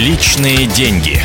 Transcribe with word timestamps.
Личные 0.00 0.66
деньги. 0.66 1.18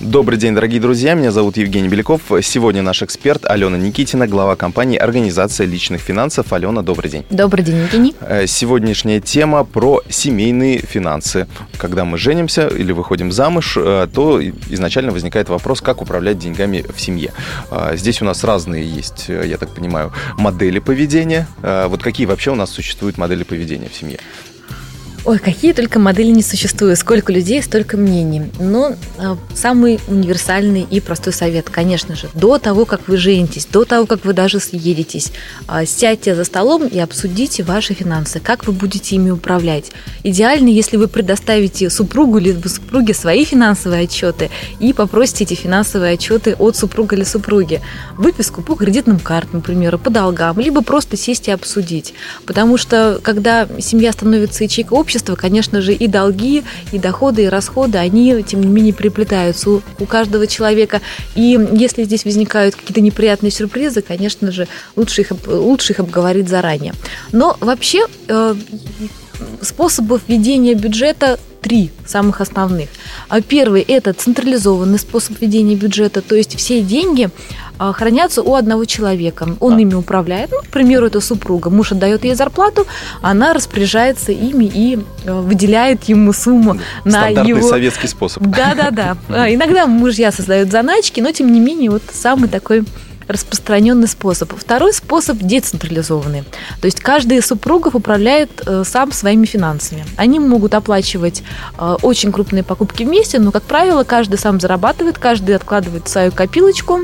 Добрый 0.00 0.36
день, 0.36 0.52
дорогие 0.56 0.80
друзья. 0.80 1.14
Меня 1.14 1.30
зовут 1.30 1.56
Евгений 1.56 1.88
Беляков. 1.88 2.22
Сегодня 2.42 2.82
наш 2.82 3.04
эксперт 3.04 3.46
Алена 3.46 3.78
Никитина, 3.78 4.26
глава 4.26 4.56
компании 4.56 4.98
«Организация 4.98 5.64
личных 5.68 6.00
финансов». 6.00 6.52
Алена, 6.52 6.82
добрый 6.82 7.08
день. 7.08 7.24
Добрый 7.30 7.62
день, 7.64 7.76
Евгений. 7.76 8.16
Э, 8.20 8.48
сегодняшняя 8.48 9.20
тема 9.20 9.62
про 9.62 10.02
семейные 10.08 10.78
финансы. 10.78 11.46
Когда 11.76 12.04
мы 12.04 12.18
женимся 12.18 12.66
или 12.66 12.90
выходим 12.90 13.30
замуж, 13.30 13.76
э, 13.76 14.08
то 14.12 14.42
изначально 14.42 15.12
возникает 15.12 15.48
вопрос, 15.48 15.80
как 15.80 16.02
управлять 16.02 16.40
деньгами 16.40 16.84
в 16.92 17.00
семье. 17.00 17.32
Э, 17.70 17.92
здесь 17.94 18.20
у 18.22 18.24
нас 18.24 18.42
разные 18.42 18.84
есть, 18.84 19.28
я 19.28 19.56
так 19.56 19.72
понимаю, 19.72 20.12
модели 20.36 20.80
поведения. 20.80 21.46
Вот 21.62 22.02
какие 22.02 22.26
вообще 22.26 22.50
у 22.50 22.56
нас 22.56 22.70
существуют 22.70 23.18
модели 23.18 23.44
поведения 23.44 23.88
в 23.88 23.94
семье? 23.94 24.18
Ой, 25.24 25.38
какие 25.38 25.72
только 25.72 25.98
модели 25.98 26.28
не 26.28 26.42
существуют, 26.42 26.98
сколько 26.98 27.32
людей, 27.32 27.62
столько 27.62 27.96
мнений. 27.96 28.44
Но 28.58 28.94
э, 29.18 29.36
самый 29.54 30.00
универсальный 30.08 30.86
и 30.88 31.00
простой 31.00 31.32
совет, 31.32 31.68
конечно 31.68 32.14
же, 32.14 32.28
до 32.34 32.58
того, 32.58 32.84
как 32.84 33.08
вы 33.08 33.16
женитесь, 33.16 33.66
до 33.66 33.84
того, 33.84 34.06
как 34.06 34.24
вы 34.24 34.32
даже 34.32 34.60
съедетесь, 34.60 35.32
э, 35.68 35.84
сядьте 35.86 36.34
за 36.34 36.44
столом 36.44 36.86
и 36.86 36.98
обсудите 36.98 37.62
ваши 37.62 37.94
финансы, 37.94 38.40
как 38.40 38.66
вы 38.66 38.72
будете 38.72 39.16
ими 39.16 39.30
управлять. 39.30 39.90
Идеально, 40.22 40.68
если 40.68 40.96
вы 40.96 41.08
предоставите 41.08 41.90
супругу 41.90 42.38
или 42.38 42.56
супруге 42.66 43.12
свои 43.12 43.44
финансовые 43.44 44.04
отчеты 44.04 44.50
и 44.78 44.92
попросите 44.92 45.44
эти 45.44 45.54
финансовые 45.54 46.14
отчеты 46.14 46.54
от 46.58 46.76
супруга 46.76 47.16
или 47.16 47.24
супруги. 47.24 47.80
Выписку 48.16 48.62
по 48.62 48.76
кредитным 48.76 49.18
картам, 49.18 49.56
например, 49.56 49.98
по 49.98 50.10
долгам, 50.10 50.58
либо 50.58 50.82
просто 50.82 51.16
сесть 51.16 51.48
и 51.48 51.50
обсудить. 51.50 52.14
Потому 52.46 52.76
что, 52.76 53.20
когда 53.22 53.68
семья 53.80 54.12
становится 54.12 54.64
ячейкой 54.64 54.98
общества, 55.08 55.36
конечно 55.36 55.80
же, 55.80 55.94
и 55.94 56.06
долги, 56.06 56.64
и 56.92 56.98
доходы, 56.98 57.44
и 57.44 57.48
расходы, 57.48 57.96
они, 57.96 58.42
тем 58.42 58.60
не 58.60 58.66
менее, 58.66 58.92
переплетаются 58.92 59.70
у, 59.70 59.82
у 59.98 60.04
каждого 60.04 60.46
человека. 60.46 61.00
И 61.34 61.58
если 61.72 62.04
здесь 62.04 62.26
возникают 62.26 62.74
какие-то 62.74 63.00
неприятные 63.00 63.50
сюрпризы, 63.50 64.02
конечно 64.02 64.52
же, 64.52 64.68
лучше 64.96 65.22
их, 65.22 65.32
лучше 65.46 65.94
их 65.94 66.00
обговорить 66.00 66.50
заранее. 66.50 66.92
Но 67.32 67.56
вообще 67.60 68.04
э, 68.28 68.54
способов 69.62 70.20
ведения 70.28 70.74
бюджета 70.74 71.38
три 71.60 71.90
самых 72.06 72.40
основных. 72.40 72.88
А 73.28 73.40
первый– 73.40 73.82
это 73.88 74.12
централизованный 74.12 74.98
способ 74.98 75.40
ведения 75.40 75.74
бюджета, 75.74 76.22
то 76.22 76.34
есть 76.34 76.56
все 76.56 76.82
деньги 76.82 77.30
а, 77.78 77.92
хранятся 77.92 78.42
у 78.42 78.54
одного 78.54 78.84
человека. 78.84 79.56
Он 79.60 79.76
а. 79.76 79.80
ими 79.80 79.94
управляет. 79.94 80.50
Ну, 80.50 80.58
к 80.58 80.68
примеру, 80.68 81.06
это 81.06 81.20
супруга. 81.20 81.70
Муж 81.70 81.92
отдает 81.92 82.24
ей 82.24 82.34
зарплату, 82.34 82.86
она 83.22 83.52
распоряжается 83.52 84.32
ими 84.32 84.64
и 84.64 84.98
э, 85.24 85.32
выделяет 85.32 86.04
ему 86.04 86.32
сумму 86.32 86.78
на 87.04 87.28
его... 87.28 87.68
советский 87.68 88.08
способ. 88.08 88.42
Да-да-да. 88.44 89.16
А, 89.28 89.52
иногда 89.52 89.86
мужья 89.86 90.32
создают 90.32 90.70
заначки, 90.70 91.20
но 91.20 91.32
тем 91.32 91.52
не 91.52 91.60
менее 91.60 91.90
вот 91.90 92.02
самый 92.12 92.48
такой 92.48 92.84
распространенный 93.28 94.08
способ. 94.08 94.52
Второй 94.56 94.92
способ 94.92 95.38
децентрализованный. 95.38 96.44
То 96.80 96.86
есть 96.86 97.00
каждый 97.00 97.38
из 97.38 97.46
супругов 97.46 97.94
управляет 97.94 98.50
э, 98.66 98.82
сам 98.84 99.12
своими 99.12 99.44
финансами. 99.44 100.04
Они 100.16 100.40
могут 100.40 100.74
оплачивать 100.74 101.42
э, 101.78 101.96
очень 102.02 102.32
крупные 102.32 102.64
покупки 102.64 103.04
вместе, 103.04 103.38
но, 103.38 103.52
как 103.52 103.62
правило, 103.62 104.02
каждый 104.04 104.38
сам 104.38 104.58
зарабатывает, 104.58 105.18
каждый 105.18 105.54
откладывает 105.54 106.08
свою 106.08 106.32
копилочку, 106.32 107.00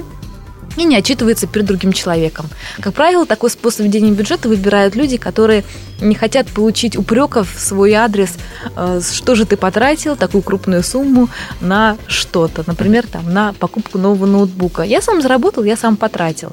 и 0.76 0.84
не 0.84 0.96
отчитывается 0.96 1.46
перед 1.46 1.66
другим 1.66 1.92
человеком. 1.92 2.46
Как 2.80 2.94
правило, 2.94 3.26
такой 3.26 3.50
способ 3.50 3.80
ведения 3.80 4.10
бюджета 4.10 4.48
выбирают 4.48 4.94
люди, 4.94 5.16
которые 5.16 5.64
не 6.00 6.14
хотят 6.14 6.48
получить 6.48 6.96
упреков 6.96 7.54
в 7.54 7.60
свой 7.60 7.92
адрес, 7.92 8.34
э, 8.76 9.00
что 9.00 9.34
же 9.34 9.46
ты 9.46 9.56
потратил 9.56 10.16
такую 10.16 10.42
крупную 10.42 10.82
сумму 10.82 11.28
на 11.60 11.96
что-то, 12.06 12.64
например, 12.66 13.06
там, 13.06 13.32
на 13.32 13.52
покупку 13.52 13.98
нового 13.98 14.26
ноутбука. 14.26 14.82
Я 14.82 15.00
сам 15.00 15.22
заработал, 15.22 15.64
я 15.64 15.76
сам 15.76 15.96
потратил. 15.96 16.52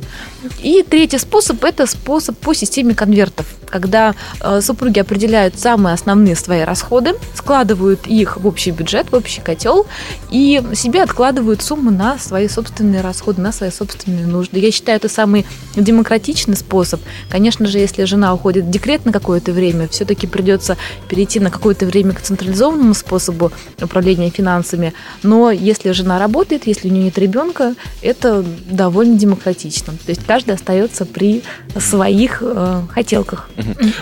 И 0.62 0.84
третий 0.88 1.18
способ– 1.18 1.64
это 1.66 1.88
способ 1.88 2.38
по 2.38 2.54
системе 2.54 2.94
конвертов, 2.94 3.48
когда 3.72 4.14
э, 4.40 4.62
супруги 4.62 5.00
определяют 5.00 5.60
самые 5.60 5.94
основные 5.94 6.36
свои 6.36 6.62
расходы, 6.62 7.14
складывают 7.34 8.08
их 8.08 8.38
в 8.38 8.48
общий 8.48 8.72
бюджет, 8.72 9.08
в 9.12 9.16
общий 9.16 9.42
котел 9.42 9.88
и 10.30 10.62
себе 10.74 11.04
откладывают 11.04 11.62
сумму 11.62 11.92
на 11.92 12.18
свои 12.20 12.48
собственные 12.48 13.02
расходы, 13.02 13.42
на 13.42 13.52
свои 13.52 13.72
собственные 13.72 14.28
нужды. 14.28 14.60
Я 14.60 14.72
считаю, 14.72 14.98
это 14.98 15.10
самый 15.10 15.46
демократичный 15.76 16.56
способ. 16.56 17.02
Конечно 17.30 17.66
же, 17.66 17.80
если 17.80 18.04
жена 18.04 18.34
уходит 18.34 18.66
в 18.66 18.70
декрет 18.70 19.06
на 19.06 19.12
какое-то 19.12 19.52
время, 19.52 19.88
все-таки 19.88 20.28
придется 20.28 20.78
перейти 21.08 21.40
на 21.40 21.50
какое-то 21.50 21.86
время 21.86 22.14
к 22.14 22.22
централизованному 22.22 22.94
способу 22.94 23.52
управления 23.82 24.30
финансами. 24.30 24.94
Но 25.24 25.52
если 25.52 25.92
жена 25.92 26.20
работает, 26.20 26.68
если 26.68 26.90
у 26.90 26.92
нее 26.92 27.06
нет 27.06 27.18
ребенка, 27.18 27.76
это 28.02 28.44
довольно 28.70 29.18
демократично. 29.18 29.94
То 30.06 30.10
есть 30.10 30.26
каждый 30.26 30.56
остается 30.56 31.06
при 31.06 31.44
своих 31.78 32.40
э, 32.42 32.82
хотелках. 32.90 33.50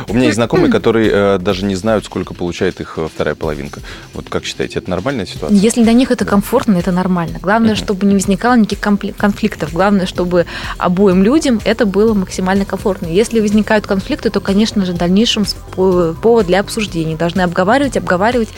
У 0.07 0.13
меня 0.13 0.25
есть 0.25 0.35
знакомые, 0.35 0.71
которые 0.71 1.09
э, 1.11 1.37
даже 1.39 1.65
не 1.65 1.75
знают, 1.75 2.05
сколько 2.05 2.33
получает 2.33 2.79
их 2.81 2.93
э, 2.97 3.07
вторая 3.13 3.35
половинка. 3.35 3.81
Вот 4.13 4.29
как 4.29 4.45
считаете, 4.45 4.79
это 4.79 4.89
нормальная 4.89 5.25
ситуация? 5.25 5.57
Если 5.57 5.83
для 5.83 5.93
них 5.93 6.11
это 6.11 6.25
комфортно, 6.25 6.77
это 6.77 6.91
нормально. 6.91 7.39
Главное, 7.41 7.75
чтобы 7.75 8.05
не 8.05 8.13
возникало 8.13 8.55
никаких 8.55 8.79
конфликтов. 9.15 9.73
Главное, 9.73 10.05
чтобы 10.05 10.45
обоим 10.77 11.23
людям 11.23 11.59
это 11.65 11.85
было 11.85 12.13
максимально 12.13 12.65
комфортно. 12.65 13.07
Если 13.07 13.39
возникают 13.39 13.87
конфликты, 13.87 14.29
то, 14.29 14.39
конечно 14.39 14.85
же, 14.85 14.93
в 14.93 14.97
дальнейшем 14.97 15.45
повод 15.75 16.47
для 16.47 16.59
обсуждений. 16.59 17.15
Должны 17.15 17.41
обговаривать, 17.41 17.97
обговаривать, 17.97 18.49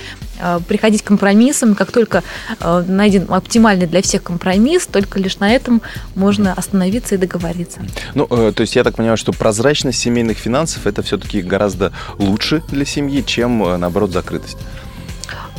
приходить 0.68 1.02
к 1.02 1.08
компромиссам. 1.08 1.76
Как 1.76 1.92
только 1.92 2.24
э, 2.60 2.84
найден 2.88 3.26
оптимальный 3.30 3.88
для 3.88 4.02
всех 4.02 4.24
компромисс, 4.24 4.88
только 4.88 5.20
лишь 5.20 5.40
на 5.40 5.52
этом 5.52 5.82
можно 6.16 6.54
остановиться 6.54 7.16
и 7.16 7.18
договориться. 7.18 7.80
Ну, 8.16 8.28
э, 8.30 8.52
то 8.56 8.62
есть 8.62 8.76
я 8.76 8.84
так 8.84 8.96
понимаю, 8.96 9.18
что 9.18 9.32
прозрачность 9.34 10.00
семейных 10.00 10.38
финансов 10.38 10.88
это 10.88 11.02
все-таки 11.02 11.42
гораздо 11.42 11.92
лучше 12.18 12.64
для 12.70 12.86
семьи, 12.86 13.24
чем, 13.26 13.60
наоборот, 13.80 14.12
закрытость. 14.12 14.58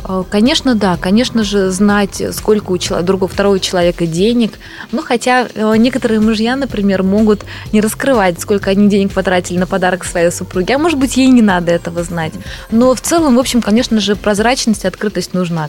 Э, 0.05 0.25
конечно, 0.29 0.75
да. 0.75 0.97
Конечно 0.97 1.45
же, 1.45 1.71
знать, 1.71 2.23
сколько 2.33 2.73
у 2.73 2.79
человека, 2.79 3.07
другого, 3.07 3.31
второго 3.31 3.61
человека 3.61 4.07
денег. 4.07 4.55
Ну, 4.91 5.03
хотя 5.03 5.49
э, 5.55 5.75
некоторые 5.77 6.21
мужья, 6.21 6.57
например, 6.57 7.03
могут 7.03 7.45
не 7.73 7.81
раскрывать, 7.81 8.41
сколько 8.41 8.71
они 8.71 8.89
денег 8.89 9.13
потратили 9.13 9.59
на 9.59 9.67
подарок 9.67 10.05
своей 10.05 10.31
супруге. 10.31 10.75
А 10.75 10.79
может 10.79 10.99
быть, 10.99 11.17
ей 11.17 11.29
не 11.29 11.43
надо 11.43 11.73
этого 11.73 12.03
знать. 12.03 12.33
Но 12.71 12.95
в 12.95 13.01
целом, 13.01 13.37
в 13.37 13.39
общем, 13.39 13.63
конечно 13.63 14.01
же, 14.01 14.17
прозрачность 14.17 14.85
и 14.85 14.89
открытость 14.89 15.35
нужна. 15.35 15.69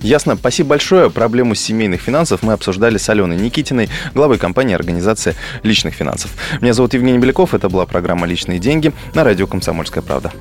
Ясно. 0.00 0.36
Спасибо 0.36 0.70
большое. 0.70 1.10
Проблему 1.10 1.54
семейных 1.54 2.00
финансов 2.00 2.42
мы 2.42 2.52
обсуждали 2.52 2.98
с 2.98 3.08
Аленой 3.08 3.36
Никитиной, 3.36 3.88
главой 4.14 4.38
компании 4.38 4.74
«Организация 4.74 5.34
личных 5.62 5.94
финансов». 5.94 6.32
Меня 6.60 6.74
зовут 6.74 6.94
Евгений 6.94 7.18
Беляков. 7.18 7.54
Это 7.54 7.68
была 7.68 7.86
программа 7.86 8.26
«Личные 8.26 8.58
деньги» 8.58 8.92
на 9.14 9.24
радио 9.24 9.46
«Комсомольская 9.46 10.02
правда». 10.02 10.32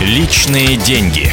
Личные 0.00 0.76
деньги. 0.76 1.27